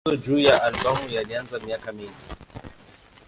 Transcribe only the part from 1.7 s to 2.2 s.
mingi.